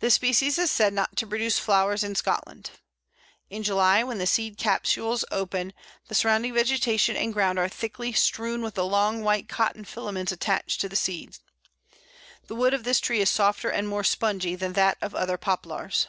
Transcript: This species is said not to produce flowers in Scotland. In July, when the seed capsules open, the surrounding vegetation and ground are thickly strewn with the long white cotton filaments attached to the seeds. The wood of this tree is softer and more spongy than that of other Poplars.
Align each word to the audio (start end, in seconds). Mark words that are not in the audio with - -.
This 0.00 0.14
species 0.14 0.58
is 0.58 0.72
said 0.72 0.92
not 0.92 1.14
to 1.14 1.28
produce 1.28 1.60
flowers 1.60 2.02
in 2.02 2.16
Scotland. 2.16 2.72
In 3.50 3.62
July, 3.62 4.02
when 4.02 4.18
the 4.18 4.26
seed 4.26 4.58
capsules 4.58 5.24
open, 5.30 5.72
the 6.08 6.14
surrounding 6.16 6.52
vegetation 6.54 7.16
and 7.16 7.32
ground 7.32 7.60
are 7.60 7.68
thickly 7.68 8.12
strewn 8.12 8.62
with 8.62 8.74
the 8.74 8.84
long 8.84 9.22
white 9.22 9.48
cotton 9.48 9.84
filaments 9.84 10.32
attached 10.32 10.80
to 10.80 10.88
the 10.88 10.96
seeds. 10.96 11.38
The 12.48 12.56
wood 12.56 12.74
of 12.74 12.82
this 12.82 12.98
tree 12.98 13.20
is 13.20 13.30
softer 13.30 13.70
and 13.70 13.86
more 13.86 14.02
spongy 14.02 14.56
than 14.56 14.72
that 14.72 14.98
of 15.00 15.14
other 15.14 15.36
Poplars. 15.38 16.08